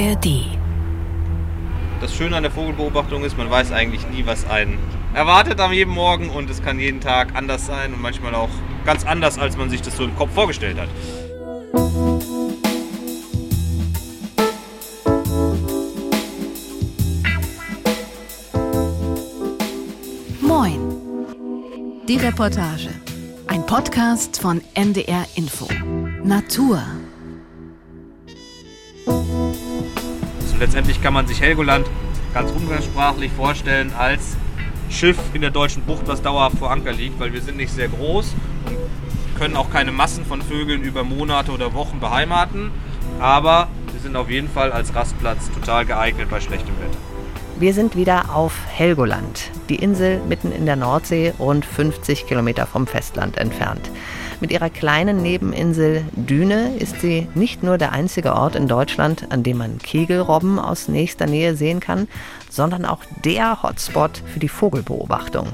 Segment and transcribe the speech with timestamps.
[0.00, 0.46] ARD.
[2.00, 4.78] Das Schöne an der Vogelbeobachtung ist, man weiß eigentlich nie, was einen
[5.12, 8.48] erwartet am jeden Morgen und es kann jeden Tag anders sein und manchmal auch
[8.86, 10.88] ganz anders, als man sich das so im Kopf vorgestellt hat.
[20.40, 20.80] Moin.
[22.08, 22.88] Die Reportage.
[23.48, 25.68] Ein Podcast von NDR Info.
[26.24, 26.82] Natur.
[30.60, 31.86] Letztendlich kann man sich Helgoland
[32.32, 34.36] ganz umgangssprachlich vorstellen als
[34.90, 37.88] Schiff in der deutschen Bucht, was dauerhaft vor Anker liegt, weil wir sind nicht sehr
[37.88, 38.34] groß
[38.66, 42.70] und können auch keine Massen von Vögeln über Monate oder Wochen beheimaten.
[43.18, 46.98] Aber wir sind auf jeden Fall als Rastplatz total geeignet bei schlechtem Wetter.
[47.58, 52.86] Wir sind wieder auf Helgoland, die Insel mitten in der Nordsee, rund 50 Kilometer vom
[52.86, 53.90] Festland entfernt.
[54.40, 59.42] Mit ihrer kleinen Nebeninsel Düne ist sie nicht nur der einzige Ort in Deutschland, an
[59.42, 62.08] dem man Kegelrobben aus nächster Nähe sehen kann,
[62.48, 65.48] sondern auch der Hotspot für die Vogelbeobachtung.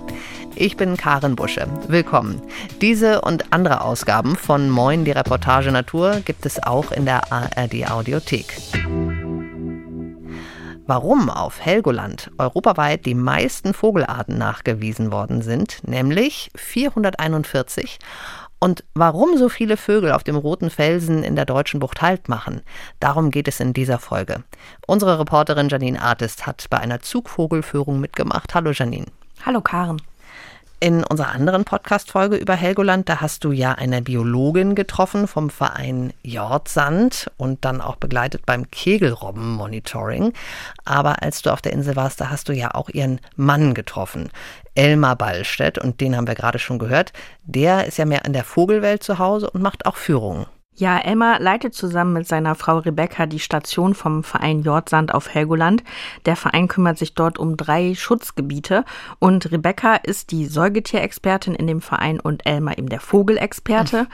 [0.55, 1.67] Ich bin Karin Busche.
[1.89, 2.41] Willkommen.
[2.81, 7.91] Diese und andere Ausgaben von Moin die Reportage Natur gibt es auch in der ARD
[7.91, 8.57] Audiothek.
[10.89, 17.99] Warum auf Helgoland europaweit die meisten Vogelarten nachgewiesen worden sind, nämlich 441,
[18.59, 22.63] und warum so viele Vögel auf dem roten Felsen in der deutschen Bucht Halt machen,
[23.01, 24.45] darum geht es in dieser Folge.
[24.87, 28.55] Unsere Reporterin Janine Artist hat bei einer Zugvogelführung mitgemacht.
[28.55, 29.07] Hallo Janine.
[29.45, 30.01] Hallo Karen.
[30.79, 36.13] In unserer anderen Podcast-Folge über Helgoland, da hast du ja eine Biologin getroffen vom Verein
[36.23, 40.35] Jordsand und dann auch begleitet beim Kegelrobben-Monitoring.
[40.85, 44.29] Aber als du auf der Insel warst, da hast du ja auch ihren Mann getroffen,
[44.75, 47.15] Elmar Ballstedt, und den haben wir gerade schon gehört.
[47.45, 50.45] Der ist ja mehr in der Vogelwelt zu Hause und macht auch Führungen.
[50.79, 55.83] Ja, Elmar leitet zusammen mit seiner Frau Rebecca die Station vom Verein Jordsand auf Helgoland.
[56.27, 58.85] Der Verein kümmert sich dort um drei Schutzgebiete
[59.19, 64.07] und Rebecca ist die Säugetierexpertin in dem Verein und Elmar eben der Vogelexperte.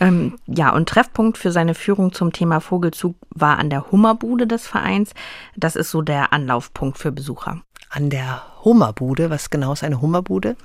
[0.00, 4.66] Ähm, ja, und Treffpunkt für seine Führung zum Thema Vogelzug war an der Hummerbude des
[4.66, 5.14] Vereins.
[5.56, 7.62] Das ist so der Anlaufpunkt für Besucher.
[7.88, 10.56] An der Hummerbude, was genau ist eine Hummerbude?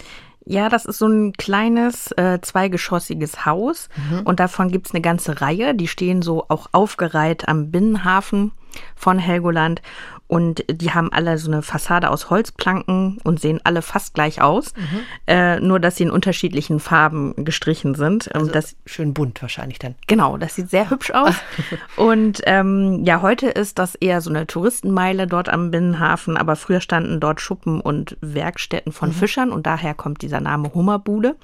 [0.49, 4.21] Ja, das ist so ein kleines äh, zweigeschossiges Haus mhm.
[4.21, 5.75] und davon gibt's eine ganze Reihe.
[5.75, 8.53] Die stehen so auch aufgereiht am Binnenhafen
[8.95, 9.81] von Helgoland
[10.27, 14.73] und die haben alle so eine Fassade aus Holzplanken und sehen alle fast gleich aus,
[14.75, 14.99] mhm.
[15.25, 18.33] äh, nur dass sie in unterschiedlichen Farben gestrichen sind.
[18.35, 19.95] Also das, schön bunt wahrscheinlich dann.
[20.07, 21.35] Genau, das sieht sehr hübsch aus.
[21.95, 26.81] und ähm, ja, heute ist das eher so eine Touristenmeile dort am Binnenhafen, aber früher
[26.81, 29.13] standen dort Schuppen und Werkstätten von mhm.
[29.13, 31.37] Fischern und daher kommt dieser Name Hummerbude.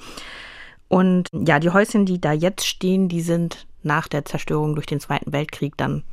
[0.89, 4.99] Und ja, die Häuschen, die da jetzt stehen, die sind nach der Zerstörung durch den
[4.99, 6.03] Zweiten Weltkrieg dann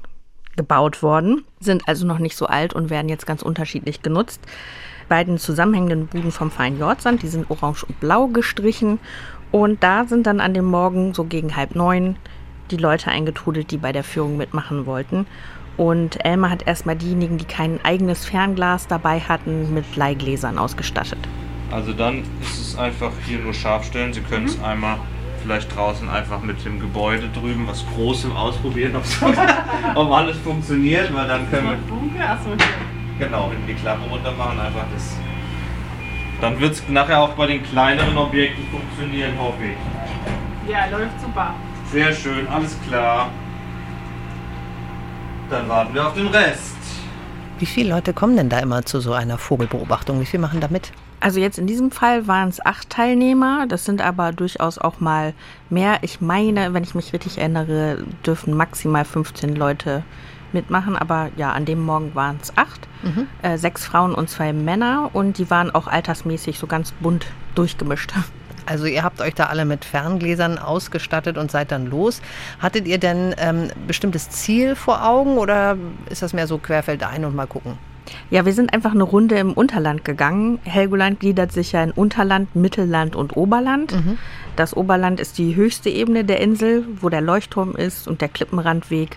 [0.60, 4.42] gebaut worden, sind also noch nicht so alt und werden jetzt ganz unterschiedlich genutzt.
[5.08, 8.98] Beiden zusammenhängenden Buden vom Verein Jordsand, die sind orange und blau gestrichen.
[9.52, 12.16] Und da sind dann an dem Morgen so gegen halb neun
[12.70, 15.26] die Leute eingetrudelt, die bei der Führung mitmachen wollten.
[15.78, 21.18] Und Elmar hat erstmal diejenigen, die kein eigenes Fernglas dabei hatten, mit Leihgläsern ausgestattet.
[21.72, 24.12] Also dann ist es einfach hier nur scharf stellen.
[24.12, 24.64] Sie können es mhm.
[24.64, 24.98] einmal
[25.42, 28.94] vielleicht draußen einfach mit dem Gebäude drüben was Großem ausprobieren,
[29.94, 32.38] ob alles funktioniert, weil dann können wir.
[33.18, 35.16] Genau, wenn die Klappe runter machen, einfach das.
[36.40, 40.70] Dann wird es nachher auch bei den kleineren Objekten funktionieren, hoffe ich.
[40.70, 41.54] Ja, läuft super.
[41.92, 43.28] Sehr schön, alles klar.
[45.50, 46.76] Dann warten wir auf den Rest.
[47.58, 50.20] Wie viele Leute kommen denn da immer zu so einer Vogelbeobachtung?
[50.20, 50.92] Wie viele machen da mit?
[51.20, 55.34] Also jetzt in diesem Fall waren es acht Teilnehmer, das sind aber durchaus auch mal
[55.68, 55.98] mehr.
[56.00, 60.02] Ich meine, wenn ich mich richtig erinnere, dürfen maximal 15 Leute
[60.52, 63.28] mitmachen, aber ja, an dem Morgen waren es acht, mhm.
[63.42, 68.12] äh, sechs Frauen und zwei Männer und die waren auch altersmäßig so ganz bunt durchgemischt.
[68.66, 72.22] Also ihr habt euch da alle mit Ferngläsern ausgestattet und seid dann los.
[72.60, 75.76] Hattet ihr denn ähm, bestimmtes Ziel vor Augen oder
[76.08, 77.78] ist das mehr so querfeldein und mal gucken?
[78.30, 80.58] Ja, wir sind einfach eine Runde im Unterland gegangen.
[80.64, 83.92] Helgoland gliedert sich ja in Unterland, Mittelland und Oberland.
[83.92, 84.18] Mhm.
[84.56, 89.16] Das Oberland ist die höchste Ebene der Insel, wo der Leuchtturm ist und der Klippenrandweg,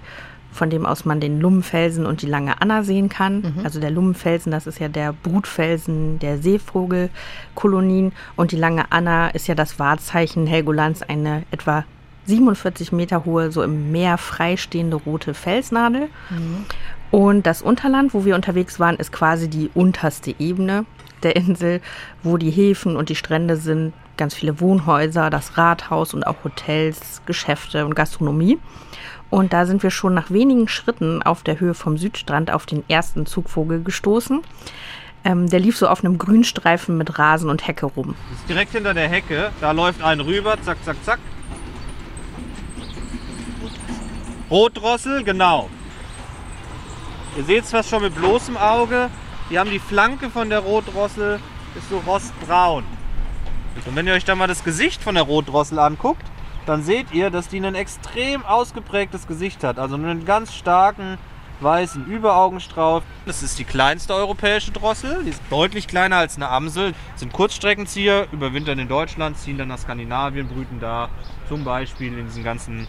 [0.51, 3.41] von dem aus man den Lummenfelsen und die Lange Anna sehen kann.
[3.41, 3.61] Mhm.
[3.63, 9.47] Also der Lummenfelsen, das ist ja der Brutfelsen der Seevogelkolonien und die Lange Anna ist
[9.47, 11.85] ja das Wahrzeichen Helgolands, eine etwa
[12.25, 16.09] 47 Meter hohe, so im Meer freistehende rote Felsnadel.
[16.29, 16.65] Mhm.
[17.13, 20.83] Und das Unterland, wo wir unterwegs waren, ist quasi die unterste Ebene
[21.21, 21.79] der Insel,
[22.23, 27.21] wo die Häfen und die Strände sind, ganz viele Wohnhäuser, das Rathaus und auch Hotels,
[27.27, 28.57] Geschäfte und Gastronomie.
[29.29, 32.83] Und da sind wir schon nach wenigen Schritten auf der Höhe vom Südstrand auf den
[32.89, 34.41] ersten Zugvogel gestoßen.
[35.23, 38.15] Ähm, der lief so auf einem Grünstreifen mit Rasen und Hecke rum.
[38.31, 39.51] Das ist direkt hinter der Hecke.
[39.61, 41.19] Da läuft ein rüber, zack, zack, zack.
[44.49, 45.69] Rotdrossel, genau.
[47.35, 49.09] Ihr seht es fast schon mit bloßem Auge.
[49.49, 51.39] Die haben die Flanke von der Rotdrossel,
[51.75, 52.83] ist so rostbraun.
[53.87, 56.25] Und wenn ihr euch dann mal das Gesicht von der Rotdrossel anguckt,
[56.67, 59.79] dann seht ihr, dass die ein extrem ausgeprägtes Gesicht hat.
[59.79, 61.17] Also einen ganz starken
[61.59, 63.01] weißen Überaugenstrauch.
[63.25, 65.23] Das ist die kleinste europäische Drossel.
[65.23, 66.93] Die ist deutlich kleiner als eine Amsel.
[67.13, 71.09] Das sind Kurzstreckenzieher, überwintern in Deutschland, ziehen dann nach Skandinavien, brüten da
[71.47, 72.87] zum Beispiel in diesen ganzen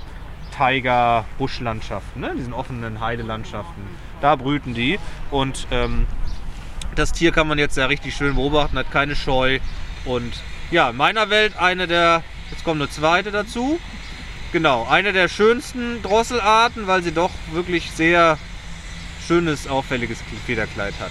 [0.57, 2.35] Tiger-Buschlandschaften, ne?
[2.37, 3.83] diesen offenen Heidelandschaften.
[4.21, 4.99] Da brüten die.
[5.31, 6.07] Und ähm,
[6.95, 9.59] das Tier kann man jetzt ja richtig schön beobachten, hat keine Scheu.
[10.05, 10.33] Und
[10.71, 13.79] ja, in meiner Welt eine der, jetzt kommt eine zweite dazu.
[14.53, 18.39] Genau, eine der schönsten Drosselarten, weil sie doch wirklich sehr
[19.27, 21.11] schönes, auffälliges Federkleid hat.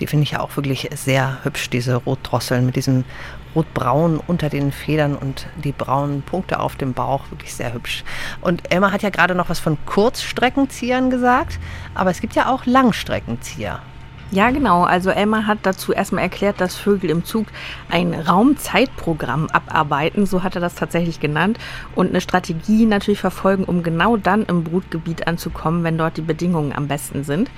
[0.00, 3.04] Die finde ich ja auch wirklich sehr hübsch, diese Rotdrosseln mit diesem
[3.54, 7.30] rotbraun unter den Federn und die braunen Punkte auf dem Bauch.
[7.30, 8.04] Wirklich sehr hübsch.
[8.40, 11.58] Und Elmar hat ja gerade noch was von Kurzstreckenziehern gesagt,
[11.94, 13.80] aber es gibt ja auch Langstreckenzieher.
[14.32, 14.84] Ja, genau.
[14.84, 17.48] Also Elmar hat dazu erstmal erklärt, dass Vögel im Zug
[17.90, 21.58] ein Raumzeitprogramm abarbeiten, so hat er das tatsächlich genannt,
[21.94, 26.72] und eine Strategie natürlich verfolgen, um genau dann im Brutgebiet anzukommen, wenn dort die Bedingungen
[26.72, 27.50] am besten sind.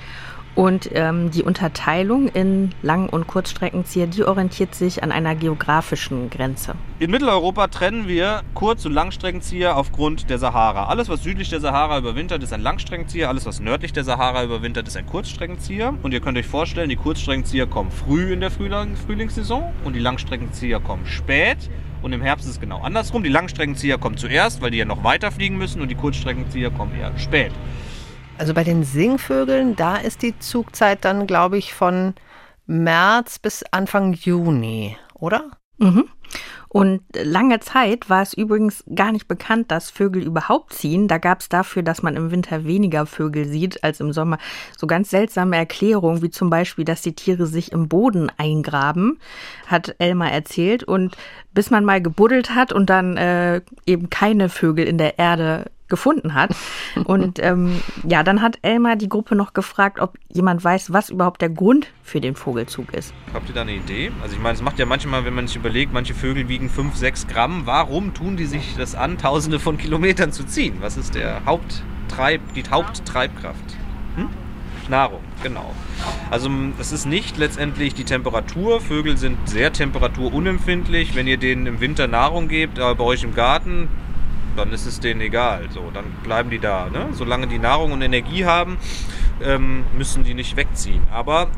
[0.55, 6.75] Und ähm, die Unterteilung in Lang- und Kurzstreckenzieher, die orientiert sich an einer geografischen Grenze.
[6.99, 10.85] In Mitteleuropa trennen wir Kurz- und Langstreckenzieher aufgrund der Sahara.
[10.85, 13.27] Alles, was südlich der Sahara überwintert, ist ein Langstreckenzieher.
[13.27, 15.93] Alles, was nördlich der Sahara überwintert, ist ein Kurzstreckenzieher.
[16.01, 19.99] Und ihr könnt euch vorstellen, die Kurzstreckenzieher kommen früh in der Frühling Frühlingssaison und die
[19.99, 21.57] Langstreckenzieher kommen spät.
[22.01, 23.23] Und im Herbst ist es genau andersrum.
[23.23, 26.95] Die Langstreckenzieher kommen zuerst, weil die ja noch weiter fliegen müssen und die Kurzstreckenzieher kommen
[26.97, 27.51] eher spät.
[28.37, 32.13] Also bei den Singvögeln, da ist die Zugzeit dann, glaube ich, von
[32.67, 35.51] März bis Anfang Juni, oder?
[35.77, 36.09] Mhm.
[36.67, 41.07] Und lange Zeit war es übrigens gar nicht bekannt, dass Vögel überhaupt ziehen.
[41.07, 44.39] Da gab es dafür, dass man im Winter weniger Vögel sieht als im Sommer,
[44.75, 49.19] so ganz seltsame Erklärungen, wie zum Beispiel, dass die Tiere sich im Boden eingraben,
[49.67, 50.83] hat Elmar erzählt.
[50.83, 51.15] Und
[51.53, 56.33] bis man mal gebuddelt hat und dann äh, eben keine Vögel in der Erde gefunden
[56.33, 56.55] hat.
[57.05, 61.41] Und ähm, ja, dann hat Elmar die Gruppe noch gefragt, ob jemand weiß, was überhaupt
[61.41, 63.13] der Grund für den Vogelzug ist.
[63.33, 64.11] Habt ihr da eine Idee?
[64.21, 66.95] Also ich meine, es macht ja manchmal, wenn man sich überlegt, manche Vögel wiegen 5,
[66.95, 67.61] 6 Gramm.
[67.65, 70.77] Warum tun die sich das an, tausende von Kilometern zu ziehen?
[70.79, 73.77] Was ist der Haupttreib, die Haupttreibkraft?
[74.15, 74.29] Hm?
[74.89, 75.73] Nahrung, genau.
[76.29, 76.49] Also
[76.79, 78.81] es ist nicht letztendlich die Temperatur.
[78.81, 81.15] Vögel sind sehr temperaturunempfindlich.
[81.15, 83.87] Wenn ihr denen im Winter Nahrung gebt, äh, bei euch im Garten,
[84.55, 85.67] dann ist es denen egal.
[85.71, 86.89] So, dann bleiben die da.
[86.89, 87.07] Ne?
[87.11, 88.77] Solange die Nahrung und Energie haben,
[89.43, 91.01] ähm, müssen die nicht wegziehen.
[91.11, 91.49] Aber,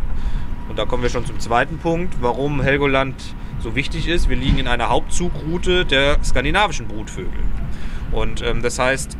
[0.69, 3.15] und da kommen wir schon zum zweiten Punkt, warum Helgoland
[3.59, 4.29] so wichtig ist.
[4.29, 7.43] Wir liegen in einer Hauptzugroute der skandinavischen Brutvögel.
[8.11, 9.17] Und ähm, das heißt,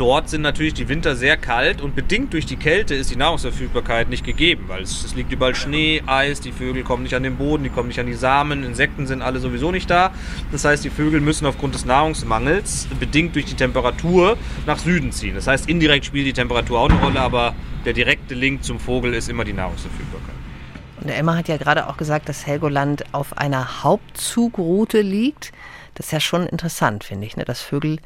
[0.00, 4.08] dort sind natürlich die Winter sehr kalt und bedingt durch die Kälte ist die Nahrungsverfügbarkeit
[4.08, 7.36] nicht gegeben, weil es, es, liegt überall Schnee, Eis, die Vögel kommen nicht an den
[7.36, 10.12] Boden, die kommen nicht an die Samen, Insekten sind alle sowieso nicht da.
[10.52, 15.34] Das heißt, die Vögel müssen aufgrund des Nahrungsmangels, bedingt durch die Temperatur, nach Süden ziehen.
[15.34, 19.14] Das heißt, indirekt spielt die Temperatur auch eine Rolle, aber der direkte Link zum Vogel
[19.14, 20.34] ist immer die Nahrungsverfügbarkeit.
[21.02, 25.52] Und Emma hat ja gerade auch gesagt, dass Helgoland auf einer Hauptzugroute liegt.
[25.94, 27.44] Das ist ja schon interessant, finde ich, ne?
[27.44, 27.98] dass Vögel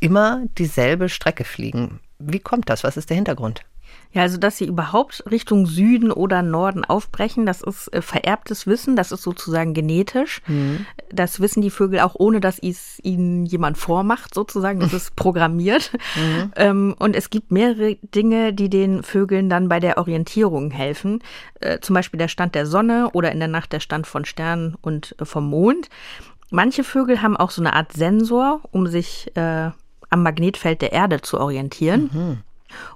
[0.00, 2.00] immer dieselbe Strecke fliegen.
[2.18, 2.84] Wie kommt das?
[2.84, 3.64] Was ist der Hintergrund?
[4.12, 8.96] Ja, also dass sie überhaupt Richtung Süden oder Norden aufbrechen, das ist äh, vererbtes Wissen,
[8.96, 10.42] das ist sozusagen genetisch.
[10.48, 10.84] Mhm.
[11.12, 14.80] Das wissen die Vögel auch, ohne dass es ihnen jemand vormacht, sozusagen.
[14.80, 15.92] Das ist programmiert.
[16.16, 16.52] Mhm.
[16.56, 21.22] Ähm, und es gibt mehrere Dinge, die den Vögeln dann bei der Orientierung helfen.
[21.60, 24.76] Äh, zum Beispiel der Stand der Sonne oder in der Nacht der Stand von Sternen
[24.80, 25.88] und äh, vom Mond.
[26.50, 29.70] Manche Vögel haben auch so eine Art Sensor, um sich äh,
[30.10, 32.10] am Magnetfeld der Erde zu orientieren.
[32.12, 32.38] Mhm.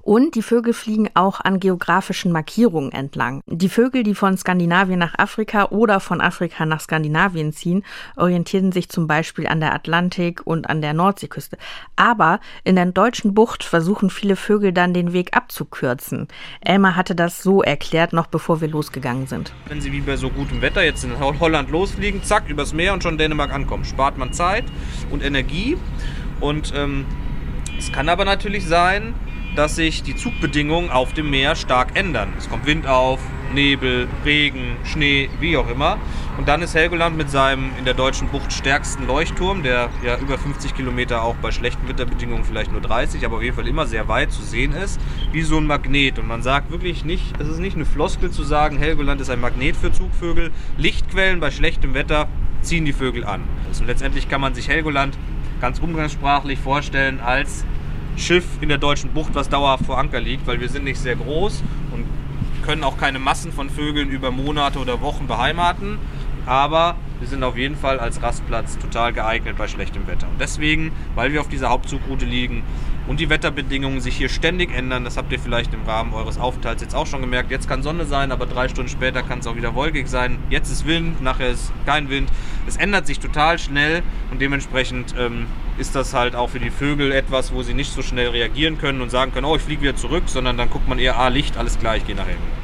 [0.02, 3.40] Und die Vögel fliegen auch an geografischen Markierungen entlang.
[3.46, 7.84] Die Vögel, die von Skandinavien nach Afrika oder von Afrika nach Skandinavien ziehen,
[8.16, 11.58] orientieren sich zum Beispiel an der Atlantik- und an der Nordseeküste.
[11.96, 16.28] Aber in der deutschen Bucht versuchen viele Vögel dann den Weg abzukürzen.
[16.60, 19.52] Elmar hatte das so erklärt, noch bevor wir losgegangen sind.
[19.68, 23.02] Wenn sie wie bei so gutem Wetter jetzt in Holland losfliegen, zack, übers Meer und
[23.02, 24.64] schon Dänemark ankommen, spart man Zeit
[25.10, 25.76] und Energie.
[26.44, 27.06] Und ähm,
[27.78, 29.14] es kann aber natürlich sein,
[29.56, 32.34] dass sich die Zugbedingungen auf dem Meer stark ändern.
[32.36, 33.18] Es kommt Wind auf,
[33.54, 35.96] Nebel, Regen, Schnee, wie auch immer.
[36.36, 40.36] Und dann ist Helgoland mit seinem in der deutschen Bucht stärksten Leuchtturm, der ja über
[40.36, 44.06] 50 Kilometer auch bei schlechten Wetterbedingungen vielleicht nur 30, aber auf jeden Fall immer sehr
[44.08, 45.00] weit zu sehen ist,
[45.32, 46.18] wie so ein Magnet.
[46.18, 49.40] Und man sagt wirklich nicht, es ist nicht eine Floskel zu sagen, Helgoland ist ein
[49.40, 50.50] Magnet für Zugvögel.
[50.76, 52.28] Lichtquellen bei schlechtem Wetter
[52.60, 53.44] ziehen die Vögel an.
[53.66, 55.16] Also letztendlich kann man sich Helgoland
[55.60, 57.64] ganz umgangssprachlich vorstellen als
[58.16, 61.16] Schiff in der deutschen Bucht, was dauerhaft vor Anker liegt, weil wir sind nicht sehr
[61.16, 62.04] groß und
[62.64, 65.98] können auch keine Massen von Vögeln über Monate oder Wochen beheimaten.
[66.46, 70.28] Aber wir sind auf jeden Fall als Rastplatz total geeignet bei schlechtem Wetter.
[70.28, 72.62] Und deswegen, weil wir auf dieser Hauptzugroute liegen
[73.06, 76.82] und die Wetterbedingungen sich hier ständig ändern, das habt ihr vielleicht im Rahmen eures Aufenthalts
[76.82, 77.50] jetzt auch schon gemerkt.
[77.50, 80.38] Jetzt kann Sonne sein, aber drei Stunden später kann es auch wieder wolkig sein.
[80.50, 82.30] Jetzt ist Wind, nachher ist kein Wind.
[82.66, 85.46] Es ändert sich total schnell und dementsprechend ähm,
[85.78, 89.00] ist das halt auch für die Vögel etwas, wo sie nicht so schnell reagieren können
[89.00, 91.56] und sagen können, oh, ich fliege wieder zurück, sondern dann guckt man eher, ah, Licht,
[91.56, 92.36] alles klar, ich gehe nachher.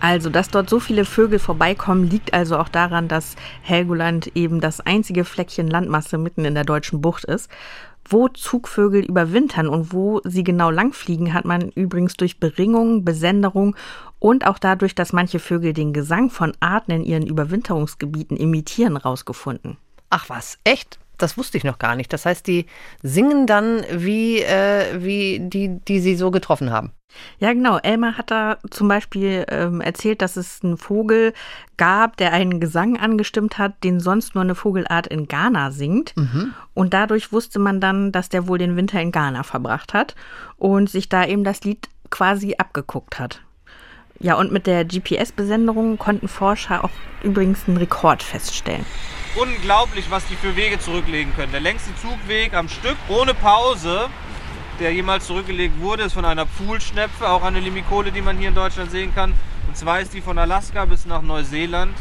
[0.00, 4.80] Also, dass dort so viele Vögel vorbeikommen, liegt also auch daran, dass Helgoland eben das
[4.80, 7.50] einzige Fleckchen Landmasse mitten in der deutschen Bucht ist.
[8.08, 13.76] Wo Zugvögel überwintern und wo sie genau langfliegen, hat man übrigens durch Beringung, Besenderung
[14.18, 19.76] und auch dadurch, dass manche Vögel den Gesang von Arten in ihren Überwinterungsgebieten imitieren, rausgefunden.
[20.10, 20.98] Ach was, echt?
[21.18, 22.12] Das wusste ich noch gar nicht.
[22.12, 22.66] Das heißt, die
[23.02, 26.92] singen dann wie, äh, wie die, die sie so getroffen haben.
[27.38, 27.78] Ja, genau.
[27.78, 31.32] Elmar hat da zum Beispiel ähm, erzählt, dass es einen Vogel
[31.76, 36.16] gab, der einen Gesang angestimmt hat, den sonst nur eine Vogelart in Ghana singt.
[36.16, 36.54] Mhm.
[36.74, 40.14] Und dadurch wusste man dann, dass der wohl den Winter in Ghana verbracht hat
[40.56, 43.42] und sich da eben das Lied quasi abgeguckt hat.
[44.20, 46.90] Ja, und mit der GPS-Besenderung konnten Forscher auch
[47.22, 48.84] übrigens einen Rekord feststellen
[49.36, 51.52] unglaublich, was die für Wege zurücklegen können.
[51.52, 54.08] Der längste Zugweg am Stück ohne Pause,
[54.80, 58.54] der jemals zurückgelegt wurde, ist von einer Pfuhlschnepfe, auch eine Limikole, die man hier in
[58.54, 59.34] Deutschland sehen kann.
[59.66, 61.96] Und zwar ist die von Alaska bis nach Neuseeland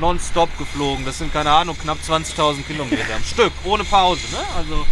[0.00, 1.04] nonstop geflogen.
[1.04, 4.22] Das sind keine Ahnung, knapp 20.000 Kilometer am Stück, ohne Pause.
[4.32, 4.38] Ne?
[4.56, 4.86] Also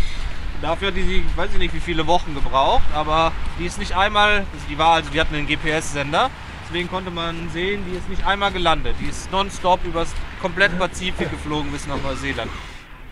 [0.61, 3.97] dafür hat die, sie, weiß ich nicht, wie viele Wochen gebraucht, aber die ist nicht
[3.97, 6.31] einmal, die war also, die hatten einen GPS-Sender
[6.73, 8.97] Deswegen konnte man sehen, die ist nicht einmal gelandet.
[8.99, 10.09] Die ist nonstop übers
[10.43, 12.51] komplette Pazifik geflogen bis nach Neuseeland.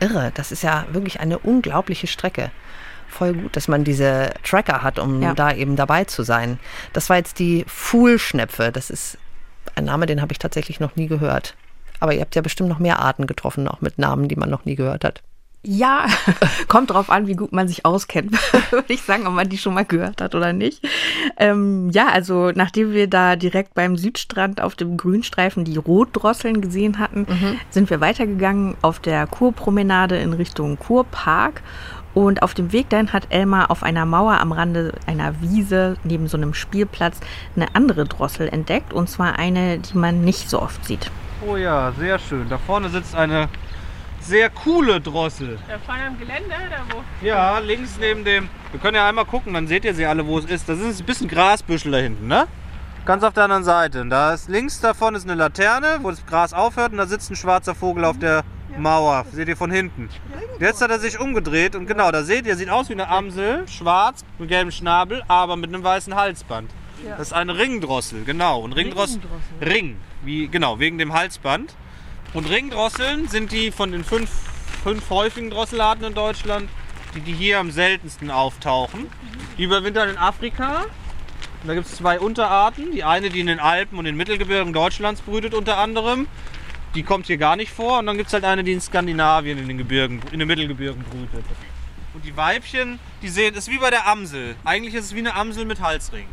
[0.00, 2.50] Irre, das ist ja wirklich eine unglaubliche Strecke.
[3.08, 5.34] Voll gut, dass man diese Tracker hat, um ja.
[5.34, 6.58] da eben dabei zu sein.
[6.92, 8.72] Das war jetzt die Fuhlschnepfe.
[8.72, 9.18] Das ist
[9.74, 11.54] ein Name, den habe ich tatsächlich noch nie gehört.
[12.00, 14.64] Aber ihr habt ja bestimmt noch mehr Arten getroffen, auch mit Namen, die man noch
[14.64, 15.22] nie gehört hat.
[15.62, 16.06] Ja,
[16.68, 18.32] kommt drauf an, wie gut man sich auskennt,
[18.70, 20.82] würde ich sagen, ob man die schon mal gehört hat oder nicht.
[21.36, 26.98] Ähm, ja, also nachdem wir da direkt beim Südstrand auf dem Grünstreifen die Rotdrosseln gesehen
[26.98, 27.60] hatten, mhm.
[27.68, 31.62] sind wir weitergegangen auf der Kurpromenade in Richtung Kurpark.
[32.12, 36.26] Und auf dem Weg dahin hat Elmar auf einer Mauer am Rande einer Wiese neben
[36.26, 37.20] so einem Spielplatz
[37.54, 38.92] eine andere Drossel entdeckt.
[38.92, 41.10] Und zwar eine, die man nicht so oft sieht.
[41.46, 42.48] Oh ja, sehr schön.
[42.48, 43.48] Da vorne sitzt eine
[44.20, 45.58] sehr coole Drossel.
[45.68, 47.26] Da vorne am Gelände oder wo?
[47.26, 48.48] Ja, links neben dem.
[48.70, 50.68] Wir können ja einmal gucken, dann seht ihr sie alle, wo es ist.
[50.68, 52.46] Das ist ein bisschen Grasbüschel da hinten, ne?
[53.06, 54.04] Ganz auf der anderen Seite.
[54.06, 57.36] Da ist links davon ist eine Laterne, wo das Gras aufhört und da sitzt ein
[57.36, 58.44] schwarzer Vogel auf der
[58.78, 59.24] Mauer.
[59.32, 60.08] Seht ihr von hinten.
[60.58, 63.66] Jetzt hat er sich umgedreht und genau, da seht ihr, sieht aus wie eine Amsel,
[63.66, 66.70] schwarz, mit gelbem Schnabel, aber mit einem weißen Halsband.
[67.08, 68.60] Das ist eine Ringdrossel, genau.
[68.60, 69.20] Und Ringdrossel,
[69.62, 71.74] Ring, wie, genau, wegen dem Halsband.
[72.32, 74.30] Und Ringdrosseln sind die von den fünf,
[74.84, 76.68] fünf häufigen Drosselarten in Deutschland,
[77.14, 79.08] die, die hier am seltensten auftauchen.
[79.58, 80.82] Die überwintern in Afrika.
[81.62, 82.92] Und da gibt es zwei Unterarten.
[82.92, 86.28] Die eine, die in den Alpen und den Mittelgebirgen Deutschlands brütet unter anderem.
[86.94, 87.98] Die kommt hier gar nicht vor.
[87.98, 91.02] Und dann gibt es halt eine, die in Skandinavien in den, Gebirgen, in den Mittelgebirgen
[91.02, 91.44] brütet.
[92.14, 94.54] Und die Weibchen, die sehen, ist wie bei der Amsel.
[94.64, 96.26] Eigentlich ist es wie eine Amsel mit Halsring.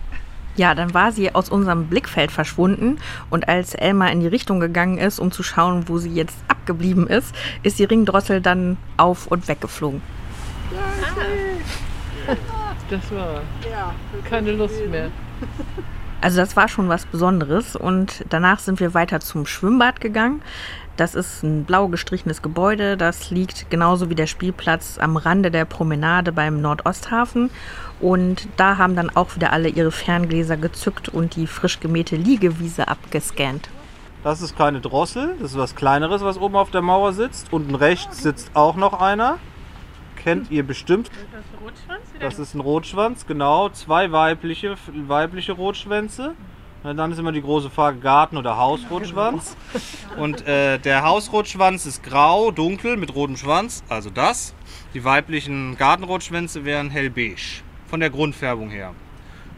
[0.58, 2.98] Ja, dann war sie aus unserem Blickfeld verschwunden
[3.30, 7.08] und als Elmar in die Richtung gegangen ist, um zu schauen, wo sie jetzt abgeblieben
[7.08, 7.34] ist,
[7.64, 10.02] ist die Ringdrossel dann auf und weggeflogen.
[12.28, 12.58] Ah.
[12.90, 13.42] Das war
[14.30, 15.12] keine Lust mehr.
[16.22, 20.42] Also das war schon was Besonderes und danach sind wir weiter zum Schwimmbad gegangen.
[20.98, 25.66] Das ist ein blau gestrichenes Gebäude, das liegt genauso wie der Spielplatz am Rande der
[25.66, 27.52] Promenade beim Nordosthafen
[28.00, 32.88] und da haben dann auch wieder alle ihre Ferngläser gezückt und die frisch gemähte Liegewiese
[32.88, 33.70] abgescannt.
[34.24, 37.54] Das ist keine Drossel, das ist was Kleineres, was oben auf der Mauer sitzt.
[37.54, 39.38] Unten rechts sitzt auch noch einer.
[40.16, 41.12] Kennt ihr bestimmt.
[41.32, 42.02] Das ist ein Rotschwanz?
[42.20, 43.70] Das ist ein Rotschwanz, genau.
[43.70, 44.76] Zwei weibliche,
[45.08, 46.34] weibliche Rotschwänze.
[46.84, 49.58] Dann ist immer die große Frage Garten- oder Hausrotschwanz.
[50.18, 54.54] Und äh, der Hausrotschwanz ist grau, dunkel mit rotem Schwanz, also das.
[54.94, 57.36] Die weiblichen Gartenrotschwänze wären hellbeige
[57.88, 58.94] von der Grundfärbung her.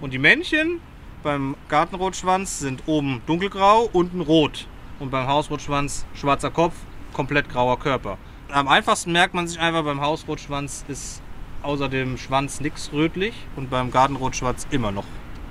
[0.02, 0.80] Und die Männchen
[1.22, 4.68] beim Gartenrotschwanz sind oben dunkelgrau, unten rot.
[5.00, 6.74] Und beim Hausrotschwanz schwarzer Kopf,
[7.14, 8.18] komplett grauer Körper.
[8.52, 11.22] Am einfachsten merkt man sich einfach, beim Hausrotschwanz ist
[11.62, 15.06] außer dem Schwanz nichts rötlich und beim Gartenrotschwanz immer noch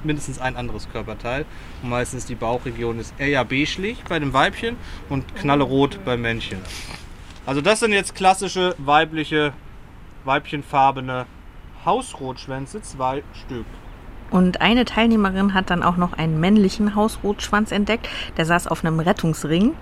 [0.05, 1.45] mindestens ein anderes Körperteil.
[1.83, 4.77] Und meistens die Bauchregion ist eher beiglich bei dem Weibchen
[5.09, 6.59] und knallerot beim Männchen.
[7.47, 9.53] Also das sind jetzt klassische weibliche,
[10.25, 11.27] weibchenfarbene
[11.85, 13.67] Hausrotschwänze, zwei Stück.
[14.31, 18.09] Und eine Teilnehmerin hat dann auch noch einen männlichen Hausrotschwanz entdeckt.
[18.37, 19.75] Der saß auf einem Rettungsring.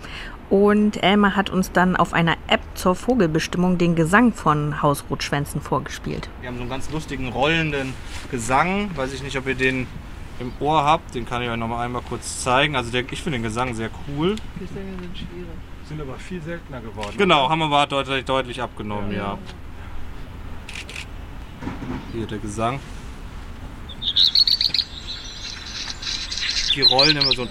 [0.48, 6.28] Und Elmar hat uns dann auf einer App zur Vogelbestimmung den Gesang von Hausrotschwänzen vorgespielt.
[6.40, 7.94] Wir haben so einen ganz lustigen rollenden
[8.30, 8.90] Gesang.
[8.96, 9.88] Weiß ich nicht, ob ihr den
[10.38, 11.14] im Ohr habt.
[11.14, 12.76] Den kann ich euch noch mal einmal kurz zeigen.
[12.76, 14.36] Also der, ich finde den Gesang sehr cool.
[14.58, 15.48] Gesänge sind schwierig.
[15.88, 17.14] Sind aber viel seltener geworden.
[17.16, 19.38] Genau, haben wir aber deutlich, deutlich abgenommen, ja.
[22.12, 22.80] Hier der Gesang.
[26.74, 27.46] Die rollen immer so.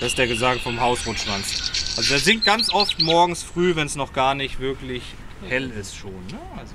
[0.00, 1.94] Das ist der Gesang vom Hausrundschwanz.
[1.96, 5.02] Also der singt ganz oft morgens früh, wenn es noch gar nicht wirklich
[5.48, 6.12] hell ist schon.
[6.30, 6.38] Ne?
[6.56, 6.74] Also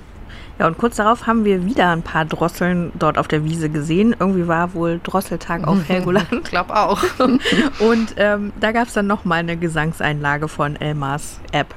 [0.58, 4.14] Ja, und kurz darauf haben wir wieder ein paar Drosseln dort auf der Wiese gesehen.
[4.18, 6.28] Irgendwie war wohl Drosseltag auf Helgoland.
[6.32, 7.02] Ich glaube auch.
[7.78, 11.74] Und ähm, da gab es dann nochmal eine Gesangseinlage von Elmars App.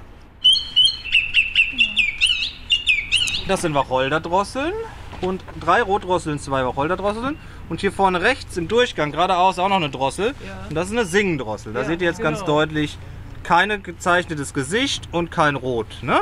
[3.48, 4.74] Das sind Wacholderdrosseln
[5.22, 7.38] und drei Rotdrosseln, zwei Wacholderdrosseln.
[7.70, 10.34] Und hier vorne rechts im Durchgang geradeaus auch noch eine Drossel.
[10.70, 11.74] Und das ist eine Singendrossel.
[11.74, 12.60] Da Ja, seht ihr jetzt ganz genau.
[12.60, 12.98] deutlich
[13.44, 15.88] kein gezeichnetes Gesicht und kein Rot.
[16.02, 16.20] Ne?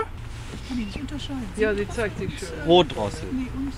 [0.67, 1.43] Kann die nicht unterscheiden.
[1.57, 2.47] Ja, sie zeigt sich schön.
[2.65, 3.27] Rotdrossel.
[3.31, 3.71] Nee, und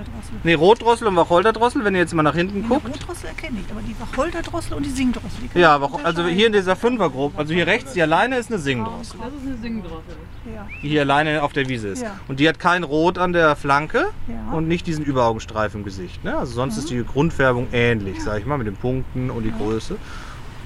[0.00, 0.34] Wacholderdrossel.
[0.44, 2.88] Ne, Rotdrossel und Wacholderdrossel, wenn ihr jetzt mal nach hinten Die guckt.
[2.88, 6.76] Rotdrossel erkenne ich, aber die Wacholderdrossel und die Singdrossel, die Ja, also hier in dieser
[6.76, 10.16] Fünfergruppe, also hier rechts, die alleine ist eine Singdrossel, Das ist eine Singdrossel.
[10.54, 12.02] Ja, die hier alleine auf der Wiese ist.
[12.02, 12.18] Ja.
[12.28, 14.52] Und die hat kein Rot an der Flanke ja.
[14.56, 16.24] und nicht diesen Überaugenstreifen im Gesicht.
[16.24, 16.36] Ne?
[16.36, 19.96] Also sonst ist die Grundfärbung ähnlich, sag ich mal, mit den Punkten und die Größe.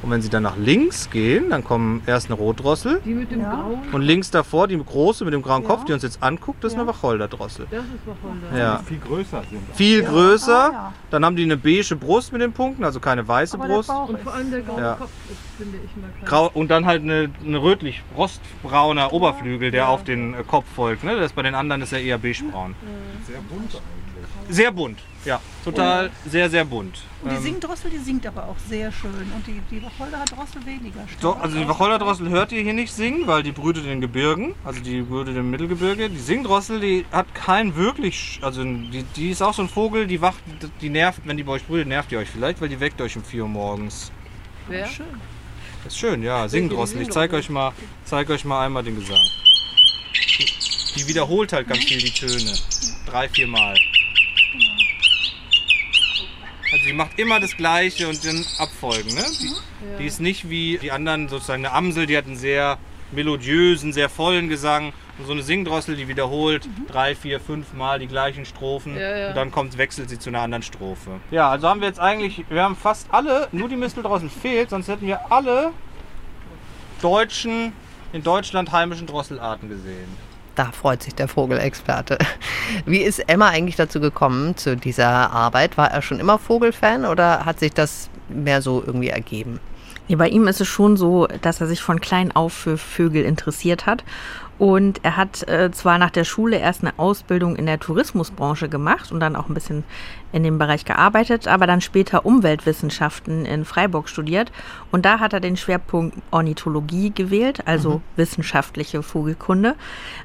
[0.05, 3.41] Und wenn sie dann nach links gehen, dann kommen erst eine Rotdrossel Die mit dem
[3.41, 3.55] Ja.
[3.55, 5.69] Grauen, und links davor die große mit dem grauen Ja.
[5.69, 6.95] Kopf, die uns jetzt anguckt, das ist eine Ja.
[6.95, 7.67] Wacholderdrossel.
[7.71, 8.59] das ist Wacholder.
[8.59, 8.79] Ja.
[8.85, 9.61] Viel größer sind.
[9.75, 10.09] Viel Ja.
[10.11, 10.65] größer.
[10.67, 10.93] Ah, ja.
[11.09, 13.89] Dann haben die eine beige Brust mit den Punkten, also keine weiße Aber der Brust.
[13.89, 14.95] Bauch Und vor allem der graue Ja.
[14.97, 16.29] Kopf ist, finde ich, mal krass.
[16.29, 21.03] Grau und dann halt eine, eine rötlich rostbrauner Oberflügel, der auf den äh, Kopf folgt.
[21.05, 21.17] Ne?
[21.19, 22.75] Das bei den anderen ist ja eher beigebraun.
[23.27, 24.14] Sehr bunt eigentlich.
[24.49, 27.03] Sehr bunt, ja, total sehr sehr bunt.
[27.23, 29.11] und die Ähm, Singdrossel, die singt aber auch sehr schön.
[29.35, 31.21] Und die, die Wacholderdrossel weniger stark.
[31.21, 34.55] Doch, also die Wacholderdrossel hört ihr hier nicht singen, weil die brütet in den Gebirgen,
[34.65, 36.11] also die brütet im Mittelgebirge.
[36.11, 40.21] Die Singdrossel, die hat kein wirklich, also die, die ist auch so ein Vogel, die
[40.21, 40.39] wacht,
[40.81, 43.17] die nervt, wenn die bei euch brütet, nervt die euch vielleicht, weil die weckt euch
[43.17, 44.13] um 4 Uhr morgens.
[44.69, 44.87] Wer?
[44.87, 45.07] Schön.
[45.85, 47.01] Das ist schön, ja, Singdrossel.
[47.03, 47.73] Ich zeige euch mal,
[48.05, 49.21] zeig euch mal einmal den Gesang.
[50.39, 50.47] Die,
[50.97, 52.55] die wiederholt halt ganz viel die Töne,
[53.07, 53.75] drei, vier Mal.
[56.75, 59.15] Also die macht immer das Gleiche und dann Abfolgen.
[59.15, 59.23] Ne?
[59.41, 59.53] Die,
[60.01, 62.79] die ist nicht wie die anderen, sozusagen eine Amsel, die hat einen sehr
[63.13, 64.93] melodiösen, sehr vollen Gesang.
[65.17, 68.97] Und so eine Singdrossel, die wiederholt drei, vier, fünf Mal die gleichen Strophen.
[68.97, 69.29] Ja, ja.
[69.29, 71.21] Und dann kommt, wechselt sie zu einer anderen Strophe.
[71.31, 74.89] Ja, also haben wir jetzt eigentlich, wir haben fast alle, nur die Misteldrossel fehlt, sonst
[74.89, 75.71] hätten wir alle
[77.03, 77.73] deutschen,
[78.13, 80.34] in Deutschland heimischen Drosselarten gesehen.
[80.55, 82.19] Da freut sich der Vogelexperte.
[82.87, 85.77] Wie ist Emma eigentlich dazu gekommen zu dieser Arbeit?
[85.77, 89.59] War er schon immer Vogelfan oder hat sich das mehr so irgendwie ergeben?
[90.07, 93.25] Nee, bei ihm ist es schon so, dass er sich von klein auf für Vögel
[93.25, 94.05] interessiert hat.
[94.59, 99.11] Und er hat äh, zwar nach der Schule erst eine Ausbildung in der Tourismusbranche gemacht
[99.11, 99.85] und dann auch ein bisschen
[100.33, 104.53] in dem Bereich gearbeitet, aber dann später Umweltwissenschaften in Freiburg studiert.
[104.93, 109.75] Und da hat er den Schwerpunkt Ornithologie gewählt, also wissenschaftliche Vogelkunde.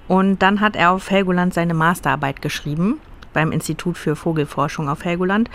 [0.07, 2.99] Und dann hat er auf Helgoland seine Masterarbeit geschrieben
[3.33, 5.49] beim Institut für Vogelforschung auf Helgoland.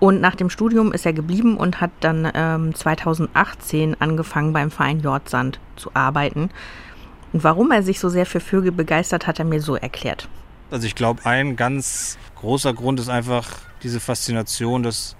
[0.00, 5.00] Und nach dem Studium ist er geblieben und hat dann ähm, 2018 angefangen beim Verein
[5.00, 6.50] Jordsand zu arbeiten.
[7.32, 10.28] Und warum er sich so sehr für Vögel begeistert, hat er mir so erklärt.
[10.70, 13.48] Also ich glaube, ein ganz großer Grund ist einfach
[13.82, 15.16] diese Faszination, dass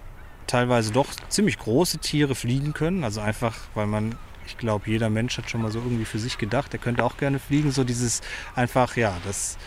[0.47, 3.05] teilweise doch ziemlich große Tiere fliegen können.
[3.05, 4.17] Also einfach, weil man,
[4.47, 7.17] ich glaube, jeder Mensch hat schon mal so irgendwie für sich gedacht, er könnte auch
[7.17, 7.71] gerne fliegen.
[7.71, 8.23] So dieses
[8.55, 9.59] einfach, ja, das,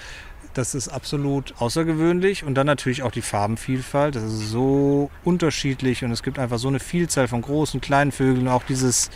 [0.53, 2.43] das ist absolut außergewöhnlich.
[2.43, 4.15] Und dann natürlich auch die Farbenvielfalt.
[4.15, 8.47] Das ist so unterschiedlich und es gibt einfach so eine Vielzahl von großen, kleinen Vögeln.
[8.47, 9.09] Auch dieses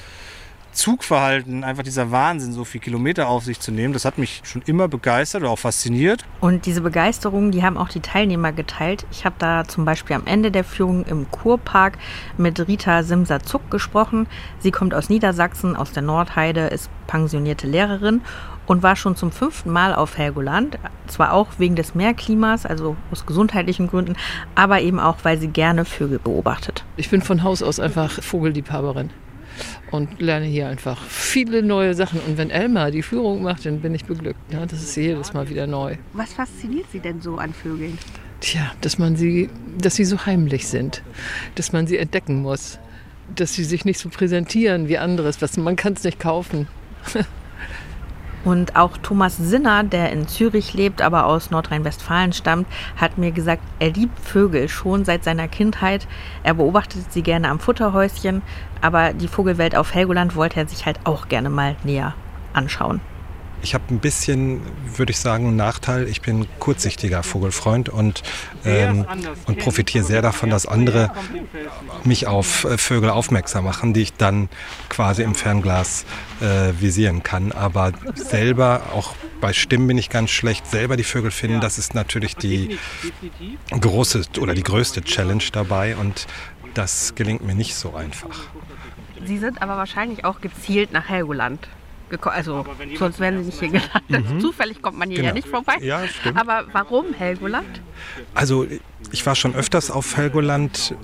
[0.76, 4.62] Zugverhalten, einfach dieser Wahnsinn, so viel Kilometer auf sich zu nehmen, das hat mich schon
[4.66, 6.24] immer begeistert oder auch fasziniert.
[6.42, 9.06] Und diese Begeisterung, die haben auch die Teilnehmer geteilt.
[9.10, 11.98] Ich habe da zum Beispiel am Ende der Führung im Kurpark
[12.38, 14.28] mit Rita Simser-Zuck gesprochen.
[14.60, 18.22] Sie kommt aus Niedersachsen, aus der Nordheide, ist pensionierte Lehrerin
[18.66, 20.78] und war schon zum fünften Mal auf Helgoland.
[21.08, 24.16] Zwar auch wegen des Meerklimas, also aus gesundheitlichen Gründen,
[24.56, 26.84] aber eben auch, weil sie gerne Vögel beobachtet.
[26.98, 29.10] Ich bin von Haus aus einfach Vogelliebhaberin
[29.96, 32.20] und lerne hier einfach viele neue Sachen.
[32.22, 34.40] Und wenn Elmar die Führung macht, dann bin ich beglückt.
[34.52, 35.96] Ja, das ist jedes Mal wieder neu.
[36.14, 37.98] Was fasziniert Sie denn so an Vögeln?
[38.42, 41.02] Tja, dass man sie, dass sie so heimlich sind,
[41.56, 42.80] dass man sie entdecken muss,
[43.34, 46.68] dass sie sich nicht so präsentieren wie anderes, was man kann es nicht kaufen.
[48.46, 53.64] Und auch Thomas Sinner, der in Zürich lebt, aber aus Nordrhein-Westfalen stammt, hat mir gesagt,
[53.80, 56.08] er liebt Vögel schon seit seiner Kindheit.
[56.44, 58.44] Er beobachtet sie gerne am Futterhäuschen,
[58.82, 62.14] aber die Vogelwelt auf Helgoland wollte er sich halt auch gerne mal näher
[62.54, 63.02] anschauen.
[63.66, 64.62] Ich habe ein bisschen,
[64.96, 66.08] würde ich sagen, einen Nachteil.
[66.08, 68.22] Ich bin kurzsichtiger Vogelfreund und,
[68.64, 69.08] ähm,
[69.48, 71.10] und profitiere sehr davon, dass andere
[72.04, 74.50] mich auf äh, Vögel aufmerksam machen, die ich dann
[74.88, 76.06] quasi im Fernglas
[76.42, 77.54] äh, visieren kann.
[77.54, 81.96] Aber selber, auch bei Stimmen bin ich ganz schlecht, selber die Vögel finden, das ist
[81.96, 82.78] natürlich die
[83.72, 86.28] große oder die größte Challenge dabei und
[86.76, 88.42] das gelingt mir nicht so einfach.
[89.26, 91.68] Sie sind aber wahrscheinlich auch gezielt nach Helgoland
[92.24, 92.66] also
[92.98, 94.34] sonst wären sie nicht hier gelandet.
[94.34, 94.40] Mhm.
[94.42, 95.30] Zufällig kommt man hier genau.
[95.30, 95.78] ja nicht vorbei.
[95.82, 96.40] Ja, stimmt.
[96.40, 97.82] Aber warum Helgoland?
[98.34, 98.68] Also
[99.12, 100.96] ich war schon öfters auf Helgoland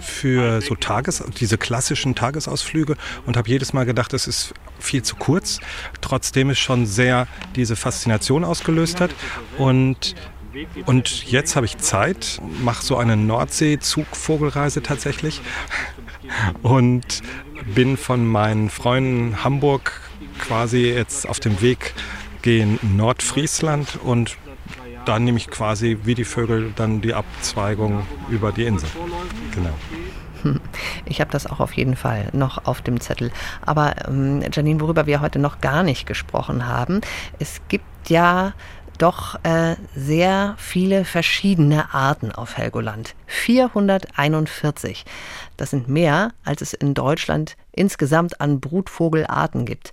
[0.00, 5.16] für so Tages, diese klassischen Tagesausflüge und habe jedes Mal gedacht, es ist viel zu
[5.16, 5.60] kurz.
[6.00, 9.10] Trotzdem es schon sehr diese Faszination ausgelöst hat
[9.58, 10.14] und
[10.84, 15.40] und jetzt habe ich Zeit, mache so eine Nordsee-Zugvogelreise tatsächlich
[16.62, 17.22] und
[17.74, 20.01] bin von meinen Freunden Hamburg
[20.42, 21.94] quasi jetzt auf dem Weg
[22.42, 24.36] gehen Nordfriesland und
[25.04, 28.88] dann nehme ich quasi wie die Vögel dann die Abzweigung über die Insel.
[29.54, 29.74] Genau.
[31.04, 33.30] Ich habe das auch auf jeden Fall noch auf dem Zettel.
[33.64, 37.00] Aber ähm, Janine, worüber wir heute noch gar nicht gesprochen haben,
[37.38, 38.52] es gibt ja
[38.98, 43.14] doch äh, sehr viele verschiedene Arten auf Helgoland.
[43.26, 45.04] 441.
[45.56, 49.92] Das sind mehr, als es in Deutschland insgesamt an Brutvogelarten gibt.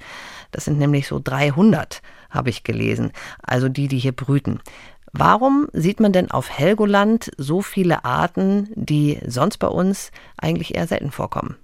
[0.52, 3.12] Das sind nämlich so 300, habe ich gelesen.
[3.42, 4.60] Also die, die hier brüten.
[5.12, 10.88] Warum sieht man denn auf Helgoland so viele Arten, die sonst bei uns eigentlich eher
[10.88, 11.58] selten vorkommen?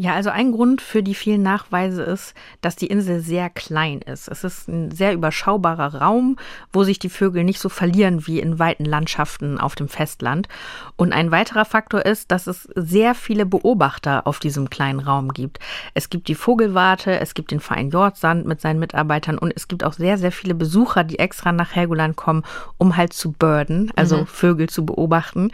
[0.00, 2.32] Ja, also ein Grund für die vielen Nachweise ist,
[2.62, 4.28] dass die Insel sehr klein ist.
[4.28, 6.38] Es ist ein sehr überschaubarer Raum,
[6.72, 10.48] wo sich die Vögel nicht so verlieren wie in weiten Landschaften auf dem Festland.
[10.96, 15.58] Und ein weiterer Faktor ist, dass es sehr viele Beobachter auf diesem kleinen Raum gibt.
[15.92, 19.84] Es gibt die Vogelwarte, es gibt den Verein Jordsand mit seinen Mitarbeitern und es gibt
[19.84, 22.42] auch sehr, sehr viele Besucher, die extra nach Helgoland kommen,
[22.78, 24.26] um halt zu birden, also mhm.
[24.26, 25.52] Vögel zu beobachten.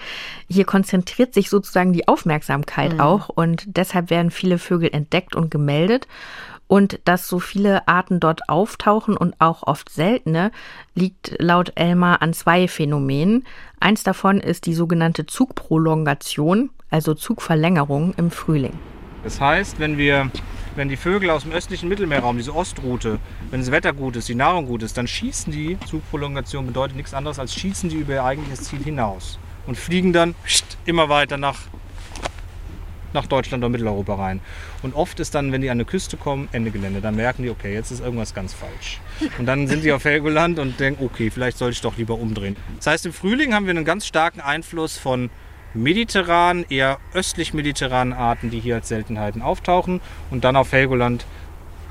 [0.49, 3.01] Hier konzentriert sich sozusagen die Aufmerksamkeit mhm.
[3.01, 6.07] auch und deshalb werden viele Vögel entdeckt und gemeldet.
[6.69, 10.51] Und dass so viele Arten dort auftauchen und auch oft seltene,
[10.95, 13.45] liegt laut Elmar an zwei Phänomenen.
[13.79, 18.73] Eins davon ist die sogenannte Zugprolongation, also Zugverlängerung im Frühling.
[19.23, 20.31] Das heißt, wenn wir
[20.77, 23.19] wenn die Vögel aus dem östlichen Mittelmeerraum, diese Ostroute,
[23.51, 27.15] wenn das Wetter gut ist, die Nahrung gut ist, dann schießen die, Zugprolongation bedeutet nichts
[27.15, 30.35] anderes als schießen die über ihr eigentliches Ziel hinaus und fliegen dann
[30.85, 31.61] immer weiter nach
[33.17, 34.41] nach Deutschland oder Mitteleuropa rein.
[34.83, 37.01] Und oft ist dann, wenn die an eine Küste kommen, Ende Gelände.
[37.01, 39.01] Dann merken die, okay, jetzt ist irgendwas ganz falsch.
[39.39, 42.57] Und dann sind die auf Helgoland und denken, okay, vielleicht sollte ich doch lieber umdrehen.
[42.77, 45.31] Das heißt, im Frühling haben wir einen ganz starken Einfluss von
[45.75, 50.01] mediterranen, eher östlich-mediterranen Arten, die hier als Seltenheiten auftauchen.
[50.31, 51.27] Und dann auf Helgoland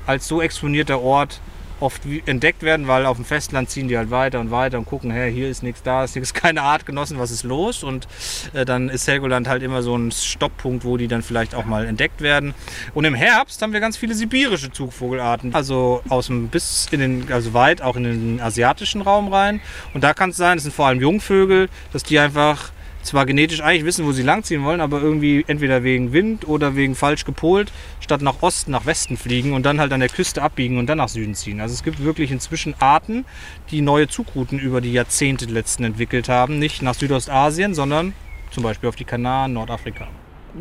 [0.06, 1.40] als so exponierter Ort
[1.80, 5.10] oft entdeckt werden, weil auf dem Festland ziehen die halt weiter und weiter und gucken,
[5.10, 7.82] hey, hier ist nichts da, ist nichts, keine Artgenossen, was ist los?
[7.82, 8.08] Und
[8.54, 11.86] äh, dann ist Helgoland halt immer so ein Stopppunkt, wo die dann vielleicht auch mal
[11.86, 12.54] entdeckt werden.
[12.94, 17.32] Und im Herbst haben wir ganz viele sibirische Zugvogelarten, also aus dem bis in den,
[17.32, 19.60] also weit auch in den asiatischen Raum rein.
[19.94, 22.72] Und da kann es sein, das sind vor allem Jungvögel, dass die einfach
[23.06, 26.94] zwar genetisch eigentlich wissen, wo sie langziehen wollen, aber irgendwie entweder wegen Wind oder wegen
[26.94, 27.72] falsch gepolt,
[28.06, 30.98] statt nach Osten, nach Westen fliegen und dann halt an der Küste abbiegen und dann
[30.98, 31.60] nach Süden ziehen.
[31.60, 33.24] Also es gibt wirklich inzwischen Arten,
[33.72, 36.60] die neue Zugrouten über die Jahrzehnte letzten entwickelt haben.
[36.60, 38.14] Nicht nach Südostasien, sondern
[38.52, 40.06] zum Beispiel auf die Kanaren, Nordafrika.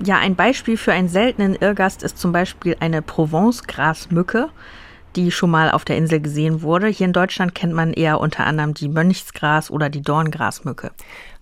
[0.03, 4.49] Ja, ein Beispiel für einen seltenen Irrgast ist zum Beispiel eine Provence-Grasmücke
[5.15, 6.87] die schon mal auf der Insel gesehen wurde.
[6.87, 10.91] Hier in Deutschland kennt man eher unter anderem die Mönchsgras oder die Dorngrasmücke.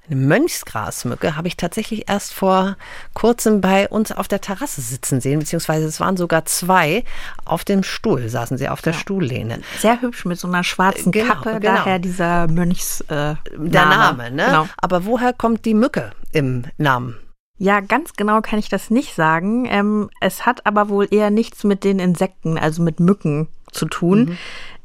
[0.09, 2.75] Eine Mönchsgrasmücke habe ich tatsächlich erst vor
[3.13, 7.05] kurzem bei uns auf der Terrasse sitzen sehen, beziehungsweise es waren sogar zwei.
[7.45, 8.99] Auf dem Stuhl saßen sie, auf der ja.
[8.99, 9.61] Stuhllehne.
[9.79, 11.75] Sehr hübsch mit so einer schwarzen genau, Kappe, genau.
[11.75, 12.99] daher dieser Mönchs.
[13.01, 14.45] Äh, der Name, ne?
[14.45, 14.67] Genau.
[14.77, 17.17] Aber woher kommt die Mücke im Namen?
[17.57, 19.67] Ja, ganz genau kann ich das nicht sagen.
[19.69, 24.25] Ähm, es hat aber wohl eher nichts mit den Insekten, also mit Mücken zu tun.
[24.25, 24.37] Mhm.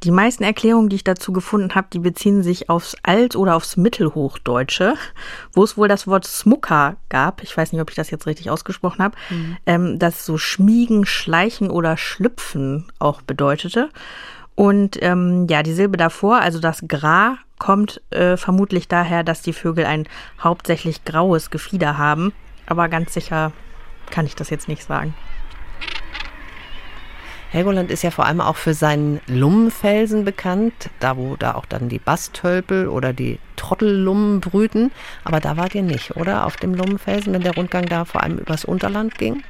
[0.04, 3.76] Die meisten Erklärungen, die ich dazu gefunden habe, die beziehen sich aufs Alt- oder aufs
[3.76, 4.94] Mittelhochdeutsche,
[5.52, 7.42] wo es wohl das Wort Smucker gab.
[7.42, 9.56] Ich weiß nicht, ob ich das jetzt richtig ausgesprochen habe, mhm.
[9.66, 13.90] ähm, das so schmiegen, schleichen oder schlüpfen auch bedeutete.
[14.54, 19.52] Und ähm, ja, die Silbe davor, also das Gra, kommt äh, vermutlich daher, dass die
[19.52, 20.08] Vögel ein
[20.40, 22.32] hauptsächlich graues Gefieder haben.
[22.66, 23.52] Aber ganz sicher
[24.10, 25.14] kann ich das jetzt nicht sagen.
[27.50, 31.88] Helgoland ist ja vor allem auch für seinen Lummenfelsen bekannt, da wo da auch dann
[31.88, 34.92] die Bastölpel oder die Trottellummen brüten.
[35.24, 36.44] Aber da wart ihr nicht, oder?
[36.44, 39.42] Auf dem Lummenfelsen, wenn der Rundgang da vor allem übers Unterland ging?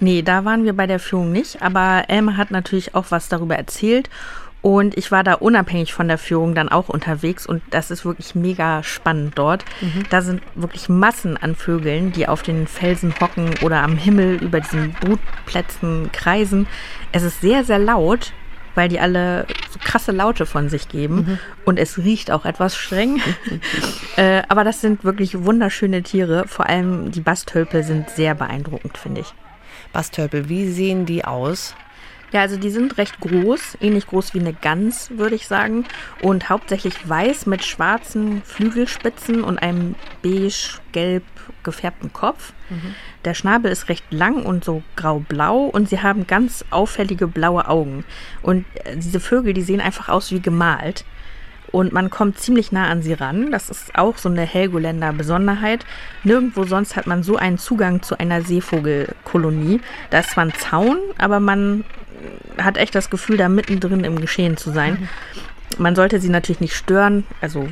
[0.00, 3.56] Nee, da waren wir bei der Führung nicht, aber Elmar hat natürlich auch was darüber
[3.56, 4.10] erzählt
[4.62, 8.34] und ich war da unabhängig von der Führung dann auch unterwegs und das ist wirklich
[8.34, 9.64] mega spannend dort.
[9.80, 10.04] Mhm.
[10.10, 14.60] Da sind wirklich Massen an Vögeln, die auf den Felsen hocken oder am Himmel über
[14.60, 16.66] diesen Brutplätzen kreisen.
[17.12, 18.32] Es ist sehr, sehr laut,
[18.74, 21.16] weil die alle so krasse Laute von sich geben.
[21.16, 21.38] Mhm.
[21.64, 23.20] Und es riecht auch etwas streng.
[24.16, 26.48] äh, aber das sind wirklich wunderschöne Tiere.
[26.48, 29.34] Vor allem die Bastölpel sind sehr beeindruckend, finde ich.
[29.92, 31.74] Bastölpel, wie sehen die aus?
[32.32, 35.84] Ja, also die sind recht groß, ähnlich groß wie eine Gans, würde ich sagen.
[36.22, 41.22] Und hauptsächlich weiß mit schwarzen Flügelspitzen und einem beige-gelb
[41.62, 42.52] gefärbten Kopf.
[42.70, 42.94] Mhm.
[43.24, 48.04] Der Schnabel ist recht lang und so grau-blau und sie haben ganz auffällige blaue Augen.
[48.42, 51.04] Und äh, diese Vögel, die sehen einfach aus wie gemalt
[51.72, 53.50] und man kommt ziemlich nah an sie ran.
[53.50, 55.84] Das ist auch so eine Helgoländer Besonderheit.
[56.24, 59.80] Nirgendwo sonst hat man so einen Zugang zu einer Seevogelkolonie.
[60.10, 61.84] Da ist zwar ein Zaun, aber man
[62.58, 65.08] hat echt das Gefühl, da mittendrin im Geschehen zu sein.
[65.78, 67.68] Man sollte sie natürlich nicht stören, also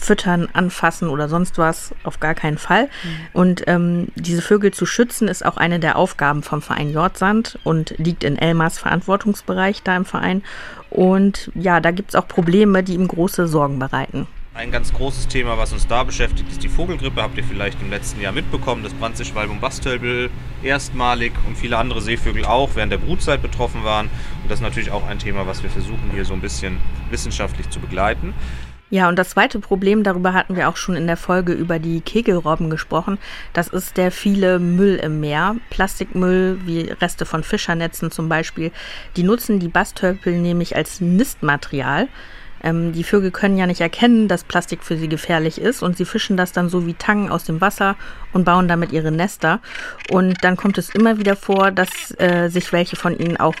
[0.00, 2.84] füttern, anfassen oder sonst was, auf gar keinen Fall.
[2.84, 3.08] Mhm.
[3.32, 7.94] Und ähm, diese Vögel zu schützen, ist auch eine der Aufgaben vom Verein Jordsand und
[7.98, 10.42] liegt in Elmars Verantwortungsbereich da im Verein.
[10.90, 14.26] Und ja, da gibt es auch Probleme, die ihm große Sorgen bereiten.
[14.60, 17.22] Ein ganz großes Thema, was uns da beschäftigt, ist die Vogelgrippe.
[17.22, 20.28] Habt ihr vielleicht im letzten Jahr mitbekommen, dass Brandsichwalb und Bastölbel
[20.62, 24.10] erstmalig und viele andere Seevögel auch während der Brutzeit betroffen waren.
[24.42, 26.76] Und das ist natürlich auch ein Thema, was wir versuchen hier so ein bisschen
[27.08, 28.34] wissenschaftlich zu begleiten.
[28.90, 32.02] Ja, und das zweite Problem, darüber hatten wir auch schon in der Folge über die
[32.02, 33.16] Kegelrobben gesprochen,
[33.54, 35.56] das ist der viele Müll im Meer.
[35.70, 38.72] Plastikmüll, wie Reste von Fischernetzen zum Beispiel,
[39.16, 42.08] die nutzen die Bastölpel nämlich als Nistmaterial.
[42.62, 46.04] Ähm, die Vögel können ja nicht erkennen, dass Plastik für sie gefährlich ist und sie
[46.04, 47.96] fischen das dann so wie Tangen aus dem Wasser
[48.32, 49.60] und bauen damit ihre Nester.
[50.10, 53.54] Und dann kommt es immer wieder vor, dass äh, sich welche von ihnen auch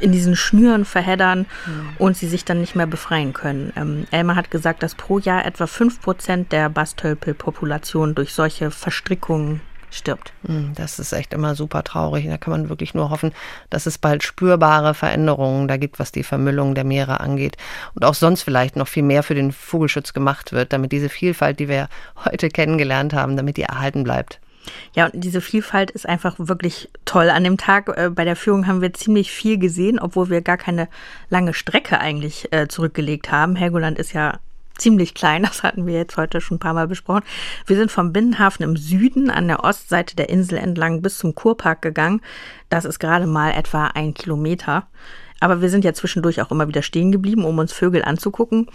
[0.00, 1.90] in diesen Schnüren verheddern mhm.
[1.98, 3.72] und sie sich dann nicht mehr befreien können.
[3.76, 9.60] Ähm, Elmer hat gesagt, dass pro Jahr etwa 5% der Bastölpelpopulation durch solche Verstrickungen
[9.92, 10.32] stirbt.
[10.46, 12.26] Hm, das ist echt immer super traurig.
[12.26, 13.32] Da kann man wirklich nur hoffen,
[13.70, 17.56] dass es bald spürbare Veränderungen da gibt, was die Vermüllung der Meere angeht.
[17.94, 21.60] Und auch sonst vielleicht noch viel mehr für den Vogelschutz gemacht wird, damit diese Vielfalt,
[21.60, 21.88] die wir
[22.24, 24.40] heute kennengelernt haben, damit die erhalten bleibt.
[24.94, 27.30] Ja, und diese Vielfalt ist einfach wirklich toll.
[27.30, 30.56] An dem Tag äh, bei der Führung haben wir ziemlich viel gesehen, obwohl wir gar
[30.56, 30.88] keine
[31.30, 33.56] lange Strecke eigentlich äh, zurückgelegt haben.
[33.56, 34.38] Helgoland ist ja
[34.78, 37.24] ziemlich klein, das hatten wir jetzt heute schon ein paar Mal besprochen.
[37.66, 41.82] Wir sind vom Binnenhafen im Süden an der Ostseite der Insel entlang bis zum Kurpark
[41.82, 42.20] gegangen.
[42.68, 44.86] Das ist gerade mal etwa ein Kilometer.
[45.42, 48.68] Aber wir sind ja zwischendurch auch immer wieder stehen geblieben, um uns Vögel anzugucken.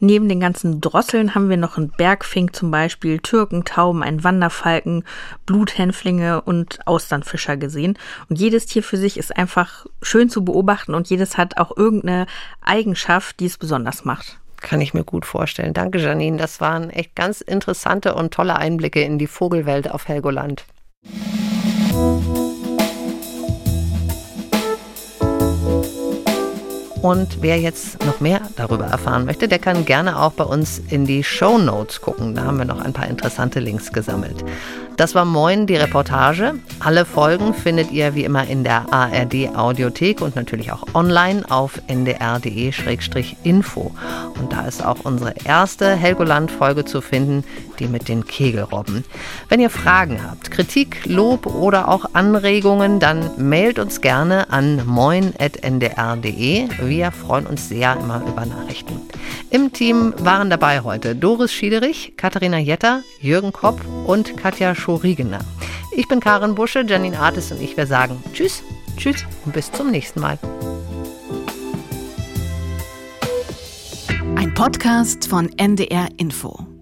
[0.00, 5.04] Neben den ganzen Drosseln haben wir noch einen Bergfink zum Beispiel, Türken, Tauben, einen Wanderfalken,
[5.44, 7.98] Bluthänflinge und Austernfischer gesehen.
[8.30, 12.24] Und jedes Tier für sich ist einfach schön zu beobachten und jedes hat auch irgendeine
[12.62, 14.40] Eigenschaft, die es besonders macht.
[14.64, 15.74] Kann ich mir gut vorstellen.
[15.74, 16.38] Danke, Janine.
[16.38, 20.64] Das waren echt ganz interessante und tolle Einblicke in die Vogelwelt auf Helgoland.
[27.02, 31.04] Und wer jetzt noch mehr darüber erfahren möchte, der kann gerne auch bei uns in
[31.04, 32.34] die Show Notes gucken.
[32.34, 34.42] Da haben wir noch ein paar interessante Links gesammelt.
[34.96, 36.54] Das war Moin, die Reportage.
[36.78, 41.82] Alle Folgen findet ihr wie immer in der ARD Audiothek und natürlich auch online auf
[41.88, 43.90] ndr.de-info.
[44.40, 47.42] Und da ist auch unsere erste Helgoland-Folge zu finden,
[47.74, 49.04] die mit den Kegelrobben.
[49.48, 56.68] Wenn ihr Fragen habt, Kritik, Lob oder auch Anregungen, dann mailt uns gerne an moin.ndr.de.
[56.82, 59.00] Wir freuen uns sehr immer über Nachrichten.
[59.50, 65.40] Im Team waren dabei heute Doris Schiederich, Katharina Jetter, Jürgen Kopp und Katja Schorigener.
[65.96, 68.62] Ich bin Karin Busche, Janine Artis und ich wir sagen Tschüss,
[68.96, 70.38] Tschüss und bis zum nächsten Mal.
[74.36, 76.73] Ein Podcast von NDR Info.